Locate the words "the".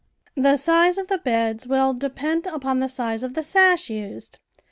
0.35-0.57, 1.09-1.19, 2.79-2.87, 3.35-3.43